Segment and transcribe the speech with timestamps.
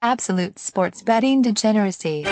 [0.00, 2.22] Absolute sports betting degeneracy.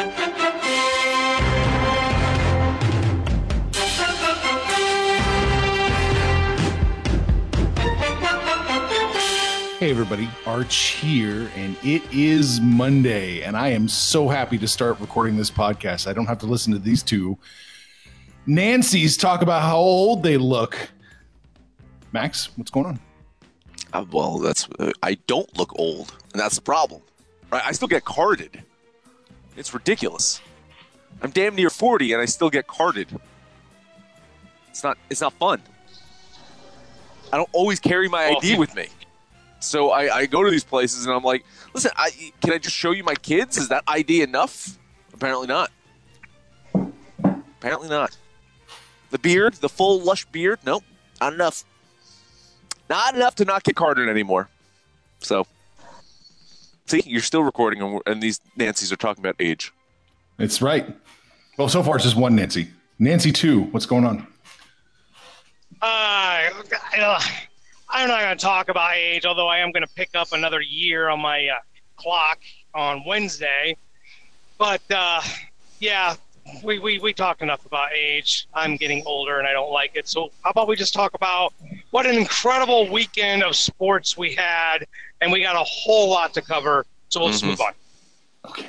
[9.79, 15.01] Hey everybody, Arch here, and it is Monday, and I am so happy to start
[15.01, 16.07] recording this podcast.
[16.07, 17.37] I don't have to listen to these two
[18.47, 20.89] Nancy's talk about how old they look.
[22.13, 23.01] Max, what's going on?
[23.93, 27.03] Uh, well, that's uh, I don't look old, and that's the problem.
[27.51, 27.63] Right?
[27.65, 28.63] I still get carded.
[29.57, 30.41] It's ridiculous.
[31.23, 33.09] I'm damn near 40, and I still get carded.
[34.69, 34.99] It's not.
[35.09, 35.63] It's not fun.
[37.33, 38.89] I don't always carry my ID with me.
[39.61, 42.77] So I, I go to these places and I'm like, listen, I, can I just
[42.77, 43.57] show you my kids?
[43.57, 44.79] Is that ID enough?
[45.13, 45.71] Apparently not.
[47.25, 48.17] Apparently not.
[49.11, 50.85] The beard, the full lush beard, nope,
[51.21, 51.65] not enough.
[52.89, 54.49] Not enough to not get carded anymore.
[55.21, 55.47] So,
[56.87, 59.73] see, you're still recording, and, we're- and these Nancy's are talking about age.
[60.39, 60.87] It's right.
[61.59, 62.69] Well, so far it's just one Nancy.
[62.99, 64.27] Nancy two, what's going on?
[65.83, 67.31] Uh, I-
[67.89, 70.61] I'm not going to talk about age, although I am going to pick up another
[70.61, 71.59] year on my uh,
[71.97, 72.39] clock
[72.75, 73.77] on Wednesday.
[74.59, 75.21] But uh,
[75.79, 76.17] yeah,
[76.63, 78.47] we, we, we talked enough about age.
[78.55, 80.09] I'm getting older and I don't like it.
[80.09, 81.53] So how about we just talk about
[81.91, 84.87] what an incredible weekend of sports we had,
[85.21, 86.85] and we got a whole lot to cover.
[87.09, 87.49] So we'll just Mhm.
[87.49, 87.73] move on.
[88.49, 88.67] Okay.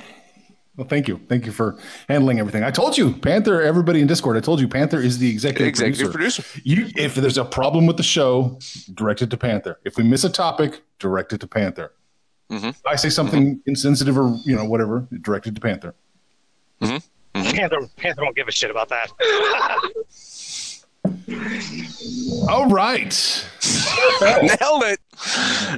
[0.76, 1.20] Well, thank you.
[1.28, 1.76] Thank you for
[2.08, 2.64] handling everything.
[2.64, 6.12] I told you, Panther, everybody in Discord, I told you Panther is the executive, Executive
[6.12, 6.44] producer.
[6.44, 6.62] producer.
[6.64, 8.60] You, if there's a problem with the show,
[8.94, 9.80] direct it to Panther.
[9.86, 11.94] If we miss a topic, direct it to Panther.
[12.52, 12.70] Mhm.
[12.70, 15.96] If I say something insensitive or you know whatever, direct it to Panther.
[17.44, 17.58] Mm-hmm.
[17.58, 19.12] Panther, Panther won't give a shit about that.
[22.50, 23.50] All right.
[24.22, 25.00] nailed it.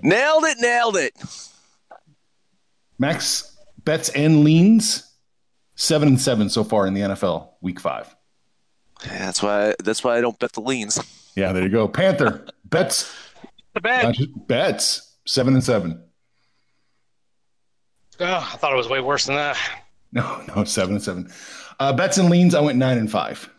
[0.04, 0.58] Nailed it.
[0.60, 1.14] Nailed it.
[2.98, 5.12] Max bets and leans
[5.76, 8.14] seven and seven so far in the NFL week five.
[9.06, 9.74] Yeah, that's why.
[9.84, 11.00] That's why I don't bet the leans.
[11.36, 11.88] Yeah, there you go.
[11.88, 13.16] Panther bets
[13.74, 14.04] the bed.
[14.04, 16.04] not just bets seven and seven.
[18.20, 19.58] Oh, I thought it was way worse than that.
[20.12, 21.32] No, no, seven and seven.
[21.80, 23.50] Uh, bets and leans, I went nine and five.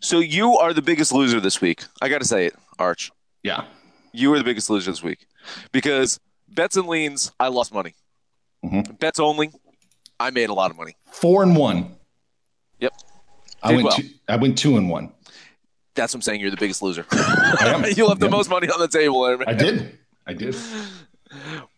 [0.00, 1.84] So you are the biggest loser this week.
[2.00, 3.10] I got to say it, Arch.
[3.42, 3.64] Yeah.
[4.12, 5.26] You were the biggest loser this week
[5.72, 7.94] because bets and leans, I lost money.
[8.64, 8.98] Mhm.
[8.98, 9.50] Bets only,
[10.18, 10.96] I made a lot of money.
[11.12, 11.94] Four and one.
[12.80, 12.92] Yep.
[13.62, 13.96] I Did went well.
[13.96, 15.12] two, I went two and one.
[15.94, 16.40] That's what I'm saying.
[16.40, 17.04] You're the biggest loser.
[17.96, 19.24] You left the most money on the table.
[19.46, 19.98] I did.
[20.26, 20.56] I did.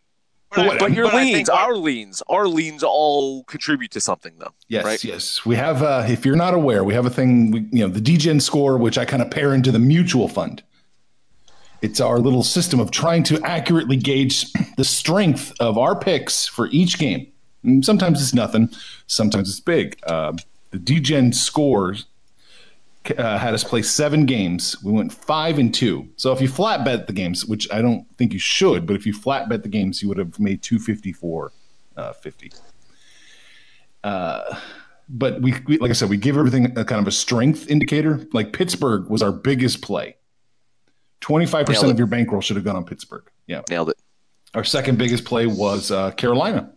[0.55, 4.33] But, I- But your but leans, think- our leans, our leans all contribute to something,
[4.39, 4.53] though.
[4.69, 5.05] Yes, Right.
[5.05, 5.47] yes.
[5.47, 8.01] We have uh if you're not aware, we have a thing we, you know, the
[8.01, 10.63] DGen score which I kind of pair into the mutual fund.
[11.83, 14.47] It's our little system of trying to accurately gauge
[14.77, 17.27] the strength of our picks for each game.
[17.63, 18.71] And sometimes it's nothing,
[19.07, 19.99] sometimes it's big.
[20.07, 20.33] Uh,
[20.73, 22.07] the DGen scores
[23.19, 24.83] uh, had us play seven games.
[24.83, 26.09] We went five and two.
[26.17, 29.07] So if you flat bet the games, which I don't think you should, but if
[29.07, 31.53] you flat bet the games, you would have made 254
[31.97, 32.53] uh, 50.
[34.03, 34.57] Uh,
[35.09, 38.27] but we, we, like I said, we give everything a kind of a strength indicator.
[38.33, 40.17] Like Pittsburgh was our biggest play.
[41.21, 41.91] 25% Nailed it.
[41.91, 43.29] of your bankroll should have gone on Pittsburgh.
[43.47, 43.63] Yeah.
[43.69, 43.97] Nailed it.
[44.55, 46.73] Our second biggest play was uh, Carolina.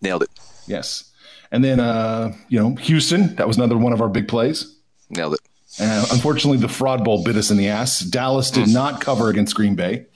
[0.00, 0.30] Nailed it.
[0.66, 1.12] Yes.
[1.50, 4.76] And then, uh, you know, Houston, that was another one of our big plays.
[5.10, 5.40] Nailed it.
[5.80, 8.00] Uh, unfortunately, the fraud bowl bit us in the ass.
[8.00, 10.06] Dallas did not cover against Green Bay.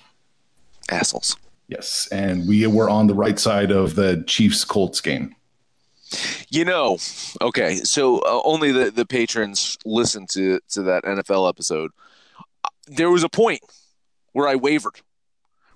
[0.88, 1.36] Assholes.
[1.66, 2.08] Yes.
[2.10, 5.34] And we were on the right side of the Chiefs Colts game.
[6.48, 6.96] You know,
[7.42, 11.90] okay, so uh, only the, the patrons listen to, to that NFL episode.
[12.86, 13.60] There was a point
[14.32, 15.02] where I wavered,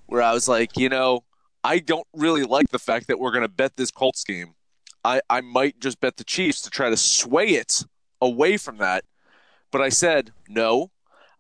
[0.07, 1.25] where I was like, you know,
[1.63, 4.55] I don't really like the fact that we're going to bet this Colts game.
[5.05, 7.85] I, I might just bet the Chiefs to try to sway it
[8.23, 9.05] away from that.
[9.73, 10.93] But I said, no,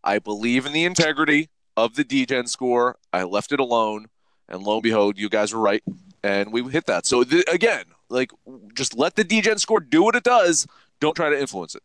[0.03, 2.97] I believe in the integrity of the DGen score.
[3.13, 4.07] I left it alone.
[4.49, 5.85] And lo and behold, you guys were right.
[6.25, 7.07] And we hit that.
[7.07, 8.33] So, th- again, like,
[8.75, 10.67] just let the DGen score do what it does.
[10.99, 11.83] Don't try to influence it.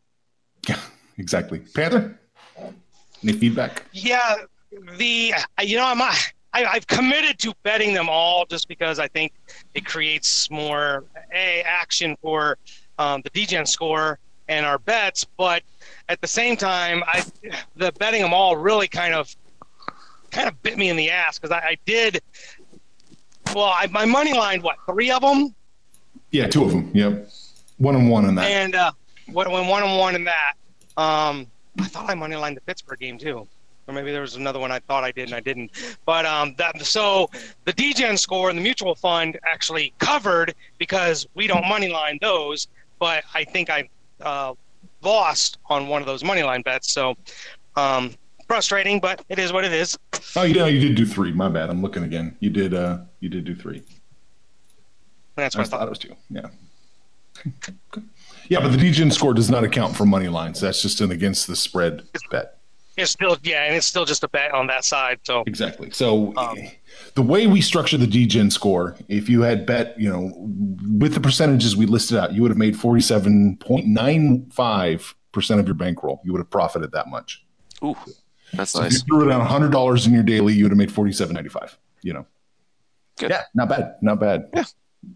[0.68, 0.80] Yeah,
[1.18, 1.60] exactly.
[1.60, 2.20] Panther,
[3.24, 3.84] any feedback?
[3.92, 4.36] Yeah,
[4.98, 5.34] the
[5.64, 6.16] you know I'm I,
[6.54, 9.34] I've committed to betting them all just because I think
[9.74, 12.58] it creates more a action for
[13.00, 15.64] um, the DGen score and our bets, but
[16.10, 17.24] at the same time, I
[17.76, 19.36] the betting them all really kind of
[20.32, 22.22] kind of bit me in the ass because I, I did.
[23.56, 25.56] Well, I, my money line, what three of them,
[26.32, 26.92] Yeah, two of them.
[26.94, 27.30] Yep.
[27.78, 28.46] One and one on that.
[28.50, 28.92] and uh,
[29.32, 30.54] what went one and one in that.
[30.98, 31.48] Um,
[31.80, 33.48] I thought I money lined the Pittsburgh game too.
[33.88, 35.72] or maybe there was another one I thought I did and I didn't.
[36.06, 37.30] But um, that so
[37.66, 42.68] the DGen score and the mutual fund actually covered because we don't money line those.
[43.00, 43.88] But I think I
[44.22, 44.54] uh,
[45.02, 46.92] lost on one of those money line bets.
[46.92, 47.16] So
[47.76, 48.14] um,
[48.48, 49.98] frustrating, but it is what it is.
[50.36, 51.32] Oh, yeah, you did do three.
[51.32, 51.70] My bad.
[51.70, 52.36] I'm looking again.
[52.40, 52.74] You did.
[52.74, 53.84] Uh, you did do three.
[55.36, 55.88] That's what I thought thought.
[55.88, 56.16] it was two.
[56.30, 56.48] Yeah.
[58.50, 60.62] Yeah, but the DGen score does not account for money lines.
[60.62, 62.57] That's just an against the spread bet.
[62.98, 65.20] It's still yeah, and it's still just a bet on that side.
[65.24, 65.92] So Exactly.
[65.92, 66.58] So Um,
[67.14, 70.32] the way we structure the DGen score, if you had bet, you know,
[71.00, 76.22] with the percentages we listed out, you would have made 47.95% of your bankroll.
[76.24, 77.44] You would have profited that much.
[77.84, 77.96] Ooh,
[78.54, 78.94] that's So if nice.
[78.94, 82.26] you threw it on $100 in your daily, you would have made 47.95, you know.
[83.18, 83.30] Good.
[83.32, 83.96] Yeah, not bad.
[84.02, 84.50] Not bad.
[84.54, 84.76] Yeah, It's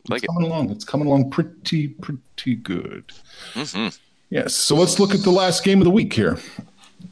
[0.09, 0.27] like it.
[0.27, 0.69] coming along.
[0.71, 3.11] It's coming along pretty, pretty good.
[3.53, 3.87] hmm
[4.29, 4.55] Yes.
[4.55, 6.37] So let's look at the last game of the week here.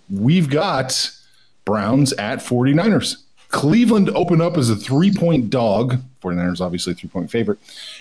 [0.10, 1.12] We've got
[1.66, 3.18] Browns at 49ers.
[3.50, 5.98] Cleveland opened up as a three point dog.
[6.22, 7.60] 49ers, obviously, a three point favorite.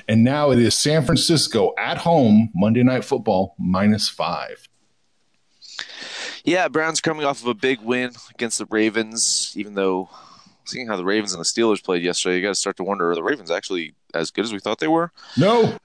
[0.08, 4.68] And now it is San Francisco at home, Monday Night Football, minus five.
[6.44, 9.52] Yeah, Browns coming off of a big win against the Ravens.
[9.56, 10.08] Even though
[10.64, 13.10] seeing how the Ravens and the Steelers played yesterday, you got to start to wonder:
[13.10, 15.12] Are the Ravens actually as good as we thought they were?
[15.36, 15.76] No.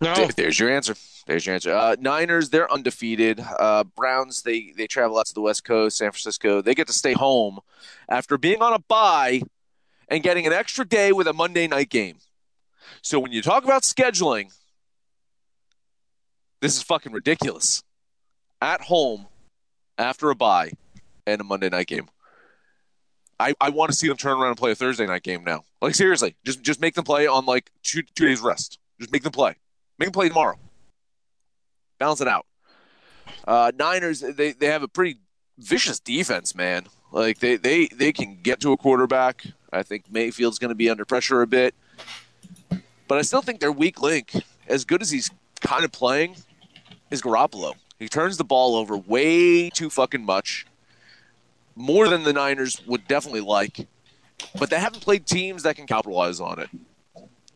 [0.00, 0.94] No, There- There's your answer.
[1.26, 1.74] There's your answer.
[1.74, 3.38] Uh, Niners, they're undefeated.
[3.58, 6.62] Uh, Browns, they they travel out to the West Coast, San Francisco.
[6.62, 7.58] They get to stay home
[8.08, 9.42] after being on a bye
[10.08, 12.16] and getting an extra day with a Monday night game.
[13.02, 14.52] So when you talk about scheduling,
[16.60, 17.82] this is fucking ridiculous.
[18.60, 19.26] At home
[19.98, 20.72] after a bye
[21.26, 22.08] and a Monday night game.
[23.38, 25.62] I, I want to see them turn around and play a Thursday night game now.
[25.80, 28.78] Like seriously, just just make them play on like two two days rest.
[28.98, 29.54] Just make them play.
[29.98, 30.58] Make them play tomorrow.
[31.98, 32.46] Balance it out.
[33.46, 35.18] Uh, Niners, they, they have a pretty
[35.58, 36.86] vicious defense, man.
[37.10, 39.44] Like they, they, they can get to a quarterback.
[39.72, 41.74] I think Mayfield's going to be under pressure a bit,
[43.06, 44.32] but I still think their weak link,
[44.66, 45.30] as good as he's
[45.60, 46.36] kind of playing,
[47.10, 47.74] is Garoppolo.
[47.98, 50.66] He turns the ball over way too fucking much,
[51.74, 53.88] more than the Niners would definitely like.
[54.58, 56.70] But they haven't played teams that can capitalize on it.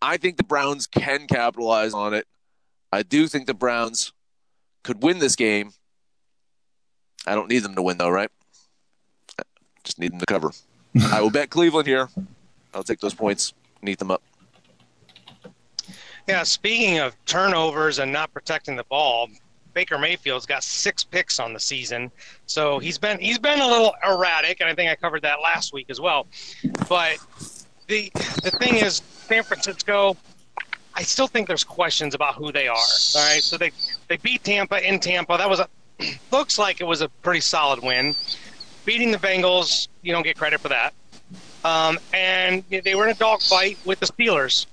[0.03, 2.27] I think the Browns can capitalize on it.
[2.93, 4.12] I do think the Browns
[4.83, 5.73] could win this game.
[7.27, 8.31] I don't need them to win, though, right?
[9.39, 9.43] I
[9.85, 10.50] just need them to cover.
[11.11, 12.09] I will bet Cleveland here.
[12.75, 14.23] I'll take those points, neat them up.
[16.27, 16.43] yeah.
[16.43, 19.29] Speaking of turnovers and not protecting the ball,
[19.75, 22.11] Baker Mayfield's got six picks on the season,
[22.47, 25.73] so he's been he's been a little erratic, and I think I covered that last
[25.73, 26.27] week as well.
[26.88, 27.17] But
[27.87, 28.11] the
[28.43, 28.97] the thing is,
[29.27, 30.17] San Francisco,
[30.94, 32.77] I still think there's questions about who they are.
[32.77, 33.73] All right, so they
[34.09, 35.37] they beat Tampa in Tampa.
[35.39, 35.69] That was a
[36.33, 38.15] looks like it was a pretty solid win.
[38.85, 40.93] Beating the Bengals, you don't get credit for that.
[41.65, 44.67] Um, and they were in a dogfight with the Steelers.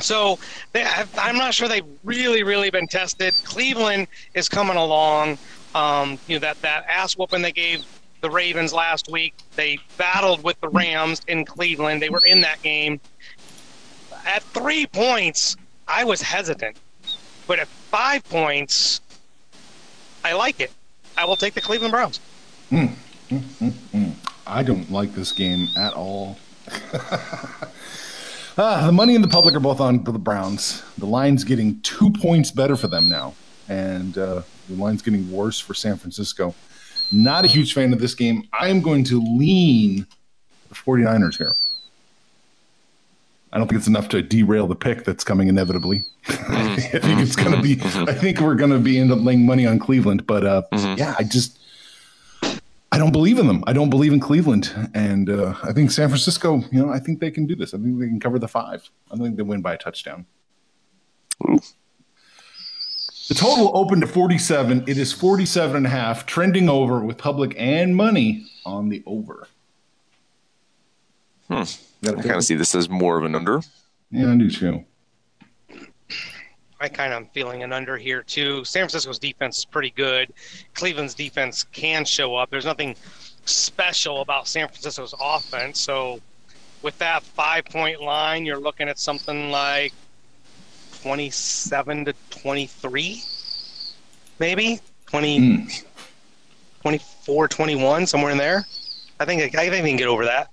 [0.00, 0.38] So
[0.72, 0.84] they,
[1.16, 3.34] I'm not sure they've really, really been tested.
[3.44, 5.38] Cleveland is coming along.
[5.74, 7.84] Um, you know that that ass whooping they gave
[8.20, 9.34] the Ravens last week.
[9.54, 12.02] They battled with the Rams in Cleveland.
[12.02, 13.00] They were in that game.
[14.28, 15.56] At three points,
[15.88, 16.76] I was hesitant,
[17.46, 19.00] but at five points,
[20.22, 20.70] I like it.
[21.16, 22.20] I will take the Cleveland Browns.
[24.46, 26.36] I don't like this game at all.
[28.58, 30.82] ah, the money and the public are both on the Browns.
[30.98, 33.34] The line's getting two points better for them now,
[33.66, 36.54] and uh, the line's getting worse for San Francisco.
[37.10, 38.46] Not a huge fan of this game.
[38.52, 40.06] I am going to lean
[40.68, 41.54] the 49ers here.
[43.52, 46.04] I don't think it's enough to derail the pick that's coming inevitably.
[46.28, 47.80] I think it's going to be.
[47.82, 50.62] I think we're going to be end up laying money on Cleveland, but uh,
[50.96, 51.58] yeah, I just
[52.90, 53.64] I don't believe in them.
[53.66, 56.62] I don't believe in Cleveland, and uh, I think San Francisco.
[56.70, 57.72] You know, I think they can do this.
[57.72, 58.90] I think they can cover the five.
[59.10, 60.26] I think they win by a touchdown.
[61.48, 61.60] Ooh.
[63.28, 64.84] The total opened to 47.
[64.86, 69.48] It is 47 and a half, trending over with public and money on the over.
[71.48, 71.62] Hmm.
[72.02, 73.60] Got I a kind of see this as more of an under.
[74.10, 74.84] Yeah, I do too.
[76.80, 78.64] I kind of am feeling an under here too.
[78.64, 80.32] San Francisco's defense is pretty good.
[80.74, 82.50] Cleveland's defense can show up.
[82.50, 82.94] There's nothing
[83.46, 85.80] special about San Francisco's offense.
[85.80, 86.20] So,
[86.82, 89.92] with that five point line, you're looking at something like
[91.02, 93.22] 27 to 23,
[94.38, 95.84] maybe 20, Mm.
[96.82, 98.64] 24, 21, somewhere in there.
[99.18, 100.50] I think I think we can get over that.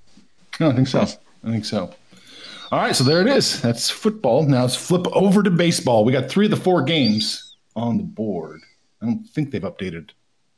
[0.59, 1.01] No, I think so.
[1.01, 1.93] I think so.
[2.71, 3.61] All right, so there it is.
[3.61, 4.43] That's football.
[4.43, 6.03] Now let's flip over to baseball.
[6.03, 8.61] We got three of the four games on the board.
[9.01, 10.11] I don't think they've updated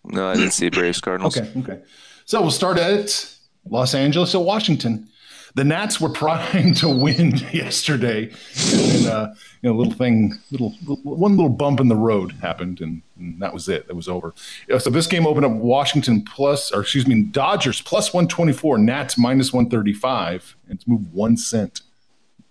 [0.05, 1.37] No, I didn't see Braves Cardinals.
[1.37, 1.81] Okay, okay.
[2.25, 3.29] So we'll start at
[3.69, 5.09] Los Angeles at Washington.
[5.57, 9.33] The Nats were primed to win yesterday, and then, uh,
[9.63, 10.69] you know, little thing, little
[11.01, 13.87] one little bump in the road happened, and, and that was it.
[13.89, 14.35] It was over.
[14.77, 18.77] So this game opened up Washington plus, or excuse me, Dodgers plus one twenty four,
[18.77, 20.55] Nats minus one thirty five.
[20.67, 21.81] and It's moved one cent.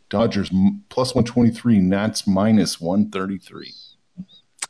[0.08, 0.50] Dodgers
[0.88, 3.72] plus one twenty three, Nats minus one thirty three.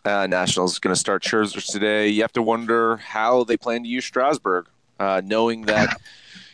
[0.04, 2.08] Uh, Nationals going to start Scherzer today.
[2.08, 4.66] You have to wonder how they plan to use Strasburg,
[5.00, 5.98] uh, knowing that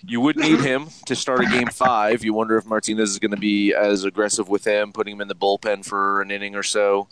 [0.07, 2.25] you would need him to start a game five.
[2.25, 5.29] You wonder if Martinez is going to be as aggressive with him, putting him in
[5.29, 7.09] the bullpen for an inning or so.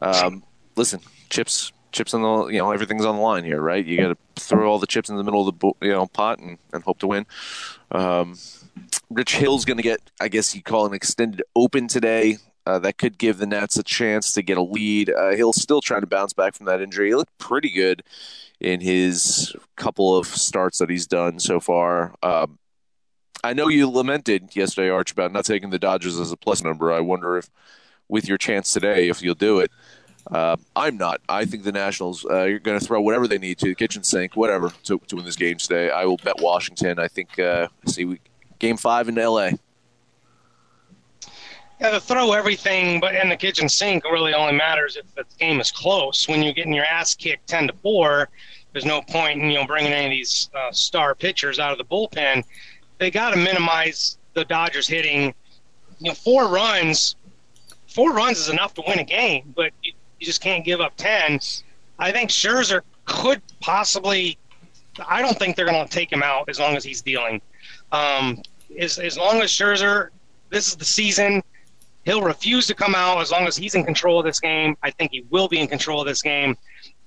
[0.00, 0.42] Um,
[0.76, 1.00] listen,
[1.30, 3.84] chips, chips on the you know everything's on the line here, right?
[3.84, 6.38] You got to throw all the chips in the middle of the you know pot
[6.38, 7.26] and, and hope to win.
[7.92, 8.36] Um,
[9.10, 12.38] Rich Hill's going to get, I guess you call an extended open today.
[12.66, 15.10] Uh, that could give the Nats a chance to get a lead.
[15.10, 17.08] Uh, Hill's still trying to bounce back from that injury.
[17.08, 18.02] He looked pretty good
[18.60, 22.14] in his couple of starts that he's done so far.
[22.22, 22.58] Um,
[23.42, 26.92] I know you lamented yesterday, Arch, about not taking the Dodgers as a plus number.
[26.92, 27.50] I wonder if,
[28.08, 29.70] with your chance today, if you'll do it.
[30.30, 31.20] Uh, I'm not.
[31.28, 34.02] I think the Nationals uh, are going to throw whatever they need to, the kitchen
[34.02, 35.90] sink, whatever, to, to win this game today.
[35.90, 36.98] I will bet Washington.
[36.98, 38.20] I think, uh, see, we,
[38.58, 39.50] game five in LA.
[41.80, 45.60] Yeah, to throw everything but in the kitchen sink really only matters if the game
[45.60, 46.28] is close.
[46.28, 48.28] When you're getting your ass kicked ten to four,
[48.72, 51.78] there's no point in you know bringing any of these uh, star pitchers out of
[51.78, 52.44] the bullpen.
[52.98, 55.34] They got to minimize the Dodgers hitting.
[55.98, 57.16] You know, four runs,
[57.88, 60.94] four runs is enough to win a game, but you, you just can't give up
[60.96, 61.40] ten.
[61.98, 64.38] I think Scherzer could possibly.
[65.08, 67.40] I don't think they're going to take him out as long as he's dealing.
[67.90, 68.42] Um,
[68.78, 70.10] as as long as Scherzer,
[70.50, 71.42] this is the season.
[72.04, 74.76] He'll refuse to come out as long as he's in control of this game.
[74.82, 76.56] I think he will be in control of this game.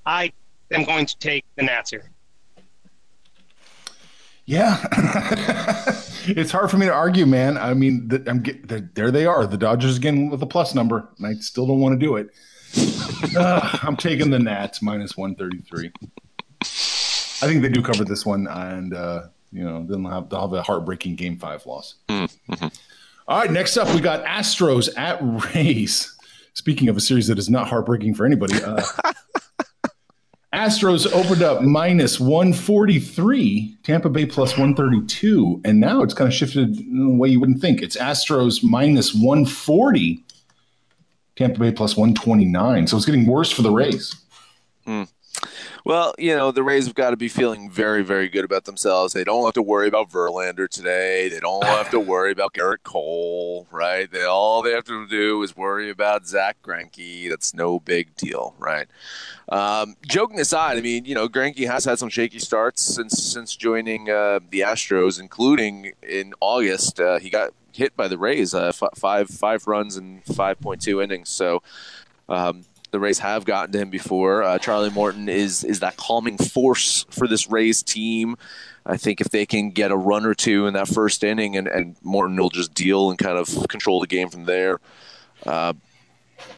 [0.06, 0.32] I
[0.72, 2.10] am going to take the Nats here.
[4.46, 4.78] Yeah,
[6.26, 7.58] it's hard for me to argue, man.
[7.58, 9.12] I mean, the, I'm get, there.
[9.12, 12.06] They are the Dodgers again with a plus number, and I still don't want to
[12.06, 12.30] do it.
[13.36, 15.92] uh, I'm taking the Nats minus one thirty three.
[16.62, 20.54] I think they do cover this one, and uh, you know they'll have they'll have
[20.54, 21.96] a heartbreaking Game Five loss.
[22.08, 22.68] Mm-hmm.
[23.30, 25.20] All right, next up we got Astros at
[25.54, 26.16] Rays.
[26.54, 28.82] Speaking of a series that is not heartbreaking for anybody, uh,
[30.54, 36.80] Astros opened up minus 143, Tampa Bay plus 132, and now it's kind of shifted
[36.80, 37.82] in a way you wouldn't think.
[37.82, 40.24] It's Astros minus 140,
[41.36, 42.88] Tampa Bay plus 129.
[42.88, 44.16] So it's getting worse for the Rays.
[44.88, 45.10] Mm.
[45.88, 49.14] Well, you know, the Rays have got to be feeling very, very good about themselves.
[49.14, 51.30] They don't have to worry about Verlander today.
[51.30, 54.12] They don't have to worry about Gerrit Cole, right?
[54.12, 57.30] They all they have to do is worry about Zack Greinke.
[57.30, 58.88] That's no big deal, right?
[59.48, 63.56] Um, joking aside, I mean, you know, Greinke has had some shaky starts since since
[63.56, 67.00] joining uh, the Astros, including in August.
[67.00, 70.82] Uh, he got hit by the Rays, uh, f- five five runs in five point
[70.82, 71.30] two innings.
[71.30, 71.64] So.
[72.28, 74.44] Um, the Rays have gotten to him before.
[74.44, 78.36] Uh, Charlie Morton is is that calming force for this Rays team.
[78.86, 81.68] I think if they can get a run or two in that first inning, and,
[81.68, 84.80] and Morton will just deal and kind of control the game from there.
[85.46, 85.74] Uh,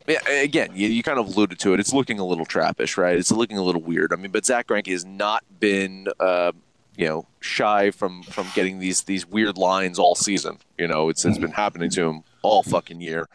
[0.07, 1.79] again, you, you, kind of alluded to it.
[1.79, 3.17] It's looking a little trappish, right?
[3.17, 4.13] It's looking a little weird.
[4.13, 6.51] I mean, but Zack Greinke has not been, uh,
[6.99, 10.57] you know, shy from from getting these these weird lines all season.
[10.77, 13.29] You know, it's it's been happening to him all fucking year.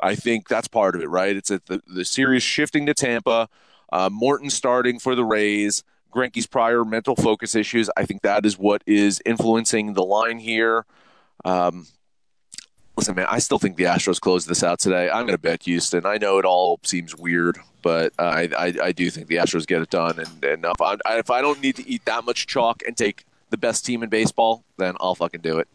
[0.00, 1.36] I think that's part of it, right?
[1.36, 3.50] It's at the, the series shifting to Tampa,
[3.92, 7.90] uh, Morton starting for the Rays, Greinke's prior mental focus issues.
[7.98, 10.86] I think that is what is influencing the line here.
[11.44, 11.88] Um,
[13.02, 15.10] listen, man, I still think the Astros close this out today.
[15.10, 16.06] I'm going to bet Houston.
[16.06, 19.82] I know it all seems weird, but I, I, I do think the Astros get
[19.82, 20.20] it done.
[20.20, 23.24] And, and if, I, if I don't need to eat that much chalk and take
[23.50, 25.66] the best team in baseball, then I'll fucking do it.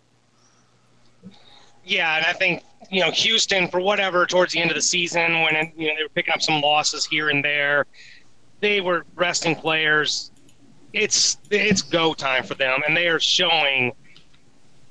[1.84, 5.42] Yeah, and I think you know Houston for whatever towards the end of the season
[5.42, 7.86] when you know they were picking up some losses here and there,
[8.60, 10.32] they were resting players.
[10.92, 13.94] It's it's go time for them, and they are showing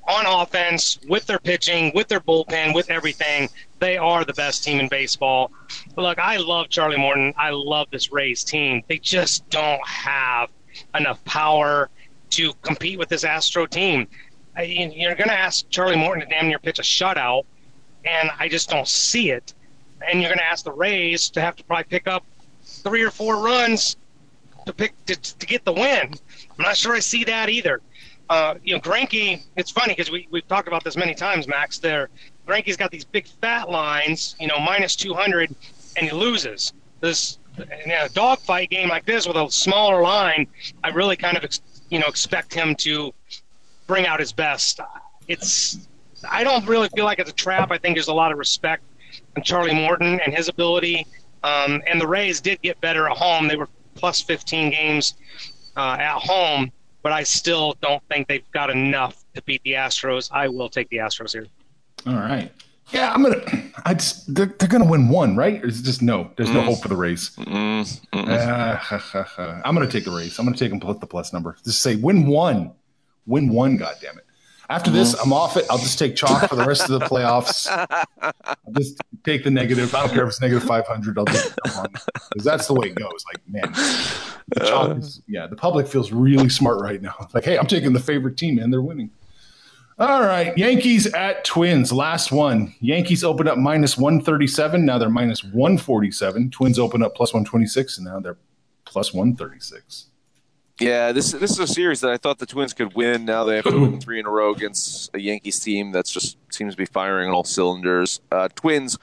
[0.09, 3.49] on offense with their pitching, with their bullpen, with everything.
[3.79, 5.51] They are the best team in baseball.
[5.95, 7.35] But look, I love Charlie Morton.
[7.37, 8.83] I love this Rays team.
[8.89, 10.51] They just don't have
[10.95, 11.91] enough power
[12.31, 14.09] to compete with this Astro team
[14.65, 17.45] you're going to ask Charlie Morton to damn near pitch a shutout,
[18.05, 19.53] and I just don't see it.
[20.07, 22.25] And you're going to ask the Rays to have to probably pick up
[22.63, 23.97] three or four runs
[24.67, 26.15] to pick to, to get the win.
[26.59, 27.81] I'm not sure I see that either.
[28.29, 29.43] Uh, you know, Greinke.
[29.57, 31.79] It's funny because we we've talked about this many times, Max.
[31.79, 32.09] There,
[32.47, 34.37] Greinke's got these big fat lines.
[34.41, 35.55] You know, minus 200,
[35.97, 36.73] and he loses.
[37.01, 40.47] This in a dogfight game like this with a smaller line,
[40.85, 43.15] I really kind of ex- you know, expect him to
[43.87, 44.81] bring out his best.
[45.29, 45.89] It's
[46.29, 47.71] I don't really feel like it's a trap.
[47.71, 48.83] I think there's a lot of respect
[49.37, 51.07] on Charlie Morton and his ability.
[51.43, 53.47] Um, and the Rays did get better at home.
[53.49, 55.15] They were plus 15 games
[55.77, 56.73] uh, at home,
[57.07, 60.29] but I still don't think they've got enough to beat the Astros.
[60.33, 61.47] I will take the Astros here.
[62.05, 62.51] All right.
[62.91, 63.45] Yeah, I'm gonna.
[63.85, 65.63] I just they're, they're gonna win one, right?
[65.63, 66.33] It's just no?
[66.35, 67.31] There's no hope for the Rays.
[67.37, 68.29] Mm, mm.
[68.29, 70.37] Uh, I'm gonna take the Rays.
[70.37, 71.57] I'm gonna take them plus the plus number.
[71.65, 72.73] Just say win one,
[73.25, 73.77] win one.
[73.77, 74.26] God damn it!
[74.69, 75.65] After this, I'm off it.
[75.71, 77.69] I'll just take chalk for the rest of the playoffs.
[78.21, 79.95] I'll just take the negative.
[79.95, 81.19] I don't care if it's negative 500.
[81.19, 83.25] I'll just because that's the way it goes.
[83.33, 83.73] Like man,
[84.49, 85.47] the chalk is, yeah.
[85.47, 87.29] The public feels really smart right now.
[87.33, 89.11] Like hey, I'm taking the favorite team and they're winning.
[89.99, 91.91] All right, Yankees at Twins.
[91.91, 92.75] Last one.
[92.81, 94.85] Yankees opened up minus 137.
[94.85, 96.51] Now they're minus 147.
[96.51, 98.37] Twins open up plus 126, and now they're
[98.85, 100.07] plus 136.
[100.79, 103.25] Yeah, this this is a series that I thought the Twins could win.
[103.25, 106.37] Now they have to win three in a row against a Yankees team that's just
[106.51, 108.21] seems to be firing on all cylinders.
[108.31, 108.99] Uh, Twins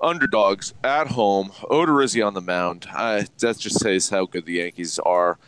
[0.00, 1.48] underdogs at home.
[1.64, 2.86] Odorizzi on the mound.
[2.94, 5.38] Uh, that just says how good the Yankees are.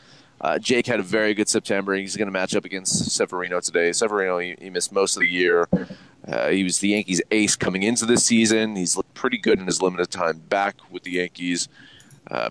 [0.40, 1.94] Uh, Jake had a very good September.
[1.94, 3.92] He's going to match up against Severino today.
[3.92, 5.68] Severino, he, he missed most of the year.
[6.26, 8.74] Uh, he was the Yankees' ace coming into this season.
[8.74, 11.68] He's looked pretty good in his limited time back with the Yankees.
[12.28, 12.50] Uh,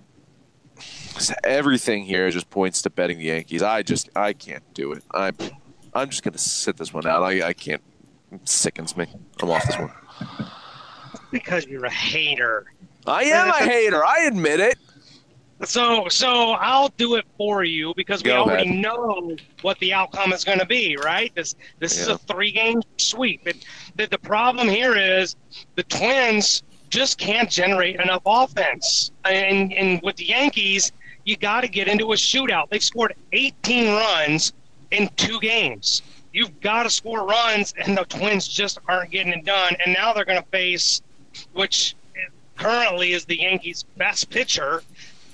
[1.43, 3.61] everything here just points to betting the Yankees.
[3.63, 5.03] I just I can't do it.
[5.11, 5.35] I'm
[5.93, 7.23] I'm just going to sit this one out.
[7.23, 7.81] I, I can't.
[8.31, 9.07] It sickens me.
[9.41, 9.91] I'm off this one.
[11.31, 12.65] Because you're a hater.
[13.05, 14.05] I am a hater.
[14.05, 14.77] I admit it.
[15.63, 18.81] So, so I'll do it for you because we Go already ahead.
[18.81, 21.33] know what the outcome is going to be, right?
[21.35, 23.47] This this is a three game sweep.
[23.47, 23.65] It,
[23.95, 25.35] the, the problem here is
[25.75, 30.91] the Twins just can't generate enough offense, and and with the Yankees,
[31.23, 32.69] you got to get into a shootout.
[32.69, 34.53] They've scored 18 runs
[34.91, 36.01] in two games.
[36.33, 39.75] You've got to score runs, and the Twins just aren't getting it done.
[39.83, 41.01] And now they're going to face,
[41.53, 41.95] which
[42.57, 44.83] currently is the Yankees' best pitcher,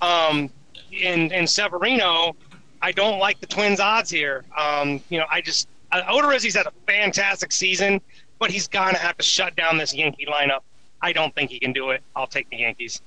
[0.02, 0.50] um,
[0.92, 2.36] in in Severino.
[2.82, 4.44] I don't like the Twins' odds here.
[4.58, 8.02] Um, you know, I just uh, Odorizzi's had a fantastic season,
[8.40, 10.62] but he's gonna have to shut down this Yankee lineup.
[11.02, 12.02] I don't think he can do it.
[12.16, 13.02] I'll take the Yankees.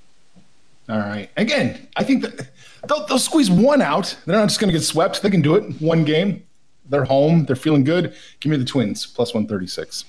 [0.91, 1.31] All right.
[1.37, 2.49] Again, I think that
[2.89, 4.17] they'll, they'll squeeze one out.
[4.27, 5.23] They're not just going to get swept.
[5.23, 5.81] They can do it.
[5.81, 6.45] One game.
[6.89, 7.45] They're home.
[7.45, 8.13] They're feeling good.
[8.41, 10.05] Give me the Twins plus 136.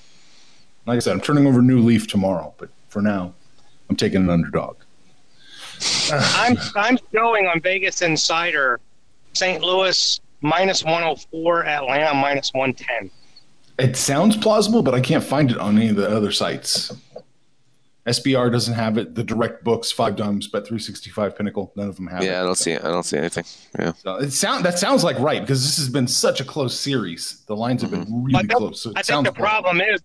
[0.87, 3.33] Like I said, I'm turning over a new leaf tomorrow, but for now,
[3.89, 4.77] I'm taking an underdog.
[6.11, 8.79] I'm I'm showing on Vegas Insider,
[9.33, 9.61] St.
[9.61, 13.11] Louis minus 104, Atlanta minus 110.
[13.77, 16.91] It sounds plausible, but I can't find it on any of the other sites.
[18.05, 19.13] SBR doesn't have it.
[19.15, 22.25] The direct books, Five Dimes, Bet 365, Pinnacle, none of them have it.
[22.25, 22.73] Yeah, I don't see.
[22.75, 23.43] I don't see anything.
[23.77, 23.93] Yeah.
[23.93, 27.43] So it sound that sounds like right because this has been such a close series.
[27.47, 28.81] The lines have been really I think, close.
[28.81, 30.01] So it I think the problem is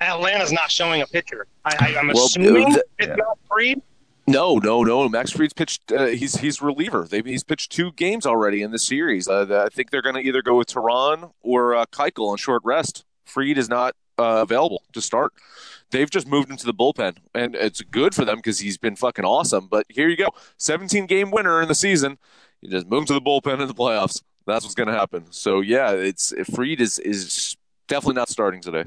[0.00, 1.46] Atlanta's not showing a pitcher.
[1.64, 3.16] I, I, I'm Well, assuming th- it's yeah.
[3.16, 3.82] not Fried.
[4.26, 5.06] No, no, no.
[5.10, 5.92] Max Fried's pitched.
[5.92, 7.06] Uh, he's he's reliever.
[7.08, 9.28] They, he's pitched two games already in the series.
[9.28, 12.62] Uh, I think they're going to either go with Teheran or uh, Keuchel on short
[12.64, 13.04] rest.
[13.26, 15.34] Fried is not uh, available to start.
[15.94, 19.24] They've just moved into the bullpen, and it's good for them because he's been fucking
[19.24, 19.68] awesome.
[19.70, 20.26] But here you go,
[20.58, 22.18] 17 game winner in the season.
[22.60, 24.20] You just move him to the bullpen in the playoffs.
[24.44, 25.26] That's what's going to happen.
[25.30, 28.84] So yeah, it's Fried is is definitely not starting today.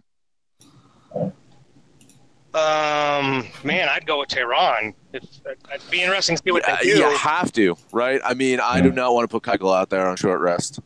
[2.54, 4.94] Um, man, I'd go with Teheran.
[5.14, 6.98] It's, it'd be interesting to see what Yeah, they do.
[6.98, 8.20] you have to, right?
[8.26, 10.80] I mean, I do not want to put Keuchel out there on short rest.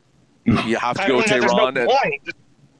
[0.46, 1.74] You have to I go with Teheran.
[1.74, 1.98] no.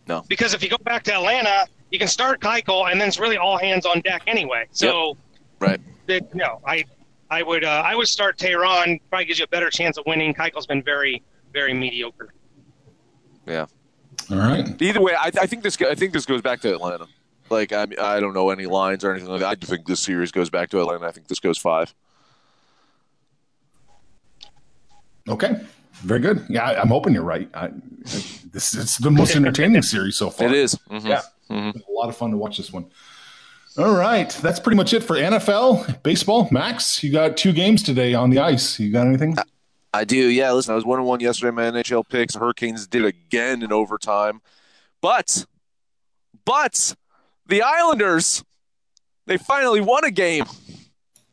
[0.08, 0.26] No.
[0.28, 3.38] Because if you go back to Atlanta, you can start Keuchel, and then it's really
[3.38, 4.66] all hands on deck anyway.
[4.72, 5.18] So,
[5.60, 5.80] Right.
[6.08, 6.86] it- no, I,
[7.30, 9.00] I would, uh, I would start Teheran.
[9.10, 10.34] Probably gives you a better chance of winning.
[10.34, 11.22] Keuchel's been very,
[11.54, 12.34] very mediocre.
[13.46, 13.66] Yeah.
[14.30, 14.82] All right.
[14.82, 15.78] Either way, I, I think this.
[15.82, 17.08] I think this goes back to Atlanta.
[17.50, 19.50] Like I, I don't know any lines or anything like that.
[19.50, 21.06] I think this series goes back to Atlanta.
[21.08, 21.94] I think this goes five.
[25.28, 25.56] Okay.
[25.96, 26.46] Very good.
[26.50, 27.50] Yeah, I, I'm hoping you're right.
[27.54, 27.70] I, I,
[28.52, 30.48] this it's the most entertaining series so far.
[30.48, 30.76] It is.
[30.90, 31.06] Mhm.
[31.08, 31.22] Yeah.
[31.52, 31.88] Mhm.
[31.88, 32.86] A lot of fun to watch this one.
[33.78, 34.30] All right.
[34.42, 36.48] That's pretty much it for NFL baseball.
[36.52, 38.80] Max, you got two games today on the ice.
[38.80, 39.36] You got anything?
[39.94, 40.18] I do.
[40.18, 40.52] Yeah.
[40.54, 41.50] Listen, I was one and one yesterday.
[41.50, 42.36] in My NHL picks.
[42.36, 44.42] Hurricanes did again in overtime,
[45.02, 45.46] but,
[46.46, 46.96] but
[47.48, 48.44] the Islanders,
[49.26, 50.46] they finally won a game.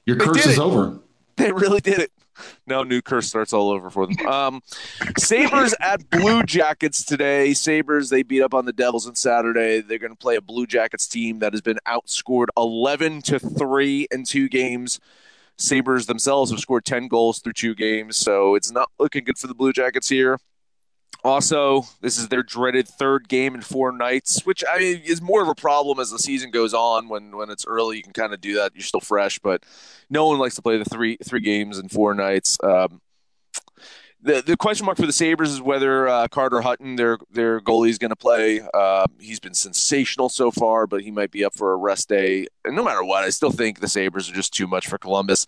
[0.07, 0.61] Your they curse is it.
[0.61, 0.99] over.
[1.37, 2.11] They really did it.
[2.67, 4.27] No new curse starts all over for them.
[4.27, 4.63] Um,
[5.17, 7.55] Sabres at Blue Jackets today.
[7.55, 9.81] Sabres they beat up on the Devils on Saturday.
[9.81, 14.07] They're going to play a Blue Jackets team that has been outscored eleven to three
[14.11, 15.01] in two games.
[15.57, 19.47] Sabres themselves have scored ten goals through two games, so it's not looking good for
[19.49, 20.39] the Blue Jackets here.
[21.29, 25.43] Also, this is their dreaded third game in four nights, which I mean is more
[25.43, 27.09] of a problem as the season goes on.
[27.11, 28.73] When when it's early, you can kind of do that.
[28.75, 29.65] You're still fresh, but
[30.09, 32.57] no one likes to play the three three games in four nights.
[32.63, 33.03] Um,
[34.23, 37.91] the the question mark for the Sabres is whether uh, Carter Hutton, their their goalie,
[37.91, 38.63] is going to play.
[38.73, 42.47] Uh, he's been sensational so far, but he might be up for a rest day.
[42.65, 45.47] And no matter what, I still think the Sabres are just too much for Columbus.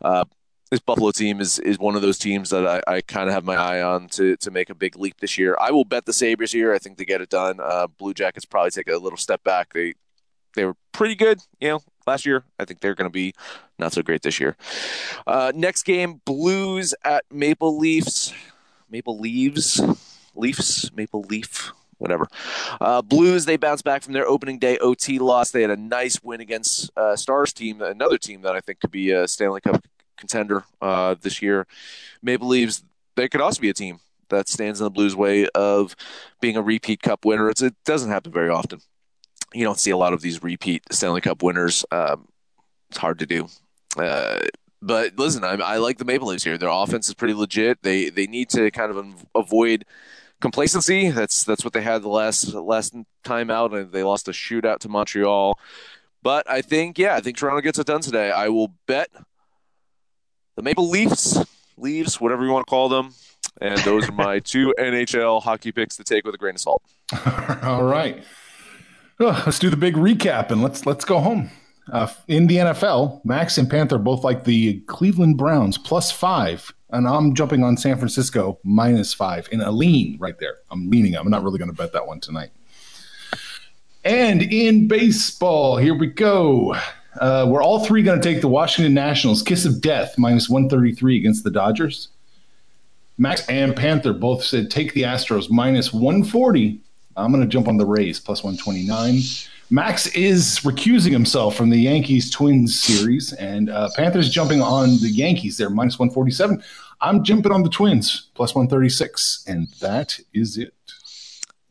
[0.00, 0.24] Uh,
[0.70, 3.44] this Buffalo team is is one of those teams that I, I kind of have
[3.44, 5.56] my eye on to to make a big leap this year.
[5.60, 6.74] I will bet the Sabres here.
[6.74, 7.58] I think they get it done.
[7.60, 9.72] Uh, Blue Jackets probably take a little step back.
[9.72, 9.94] They
[10.54, 12.44] they were pretty good, you know, last year.
[12.58, 13.34] I think they're going to be
[13.78, 14.56] not so great this year.
[15.26, 18.32] Uh, next game, Blues at Maple Leafs.
[18.90, 19.80] Maple Leaves,
[20.34, 22.26] Leafs, Maple Leaf, whatever.
[22.80, 25.50] Uh, Blues, they bounced back from their opening day OT loss.
[25.50, 28.90] They had a nice win against uh, Stars team, another team that I think could
[28.90, 29.84] be a Stanley Cup
[30.18, 31.66] contender uh, this year.
[32.22, 32.84] Maple Leafs,
[33.16, 35.96] they could also be a team that stands in the Blues' way of
[36.40, 37.48] being a repeat Cup winner.
[37.48, 38.80] It's, it doesn't happen very often.
[39.54, 41.84] You don't see a lot of these repeat Stanley Cup winners.
[41.90, 42.28] Um,
[42.90, 43.48] it's hard to do.
[43.96, 44.40] Uh,
[44.80, 46.58] but listen, I, I, like the Maple Leafs here.
[46.58, 47.82] Their offense is pretty legit.
[47.82, 49.84] They they need to kind of avoid
[50.40, 51.10] complacency.
[51.10, 53.72] That's that's what they had the last last time out.
[53.72, 55.58] and They lost a shootout to Montreal.
[56.22, 58.30] But I think yeah, I think Toronto gets it done today.
[58.30, 59.10] I will bet
[60.58, 61.38] the Maple Leafs,
[61.76, 63.14] Leaves, whatever you want to call them.
[63.60, 66.82] And those are my two NHL hockey picks to take with a grain of salt.
[67.62, 68.24] All right.
[69.20, 71.50] Let's do the big recap and let's let's go home.
[71.92, 77.06] Uh, in the NFL, Max and Panther both like the Cleveland Browns plus five, and
[77.06, 80.56] I'm jumping on San Francisco minus five in a lean right there.
[80.72, 81.14] I'm leaning.
[81.14, 82.50] I'm not really going to bet that one tonight.
[84.04, 86.76] And in baseball, here we go.
[87.20, 91.16] Uh, we're all three going to take the Washington Nationals kiss of death minus 133
[91.18, 92.08] against the Dodgers.
[93.18, 96.80] Max and Panther both said take the Astros minus 140.
[97.16, 99.20] I'm going to jump on the Rays plus 129.
[99.70, 105.10] Max is recusing himself from the Yankees Twins series, and uh, Panthers jumping on the
[105.10, 106.62] Yankees there minus 147.
[107.00, 110.72] I'm jumping on the Twins plus 136, and that is it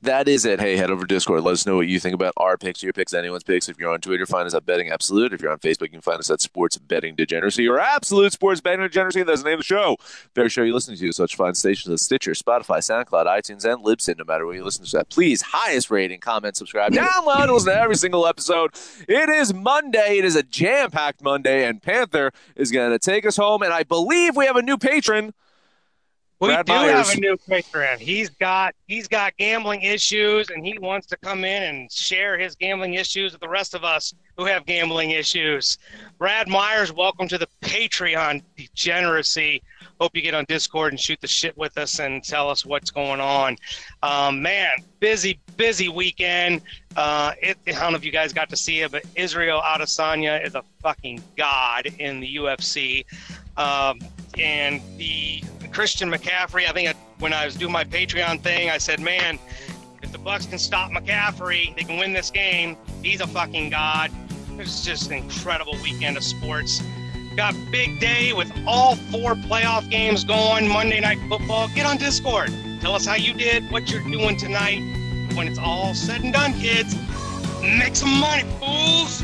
[0.02, 0.60] that is it.
[0.60, 1.44] Hey, head over to Discord.
[1.44, 3.68] Let us know what you think about our picks, your picks, anyone's picks.
[3.68, 5.34] If you're on Twitter, find us at Betting Absolute.
[5.34, 8.62] If you're on Facebook, you can find us at Sports Betting Degeneracy or Absolute Sports
[8.62, 9.24] Betting Degeneracy.
[9.24, 9.98] That's the name of the show.
[10.36, 11.12] Very show you're listening to.
[11.12, 14.18] Such fine stations as Stitcher, Spotify, SoundCloud, iTunes, and Libsyn.
[14.18, 17.80] No matter where you listen to that, please highest rating, comment, subscribe, download, listen to
[17.80, 18.72] every single episode.
[19.08, 20.18] It is Monday.
[20.20, 23.64] It is a jam-packed Monday, and Panther is going to take us home.
[23.64, 25.34] And I believe we have a new patron.
[26.40, 27.10] We Brad do Myers.
[27.10, 27.98] have a new patron.
[28.00, 32.56] He's got he's got gambling issues, and he wants to come in and share his
[32.56, 35.80] gambling issues with the rest of us who have gambling issues.
[36.20, 39.64] Brad Myers, welcome to the Patreon degeneracy.
[40.00, 42.92] Hope you get on Discord and shoot the shit with us and tell us what's
[42.92, 43.58] going on.
[44.04, 44.70] Um, man,
[45.00, 46.62] busy, busy weekend.
[46.96, 50.46] Uh, it, I don't know if you guys got to see it, but Israel Adesanya
[50.46, 53.06] is a fucking god in the UFC.
[53.58, 54.00] Um,
[54.38, 56.68] and the Christian McCaffrey.
[56.68, 59.40] I think I, when I was doing my Patreon thing, I said, man,
[60.02, 62.78] if the Bucks can stop McCaffrey, they can win this game.
[63.04, 64.12] He's a fucking god.
[64.58, 66.82] It's just an incredible weekend of sports.
[67.36, 70.68] Got big day with all four playoff games going.
[70.68, 71.68] Monday night football.
[71.76, 72.52] Get on Discord.
[72.82, 74.80] Tell us how you did, what you're doing tonight.
[75.36, 76.96] When it's all said and done, kids,
[77.62, 79.24] make some money, fools.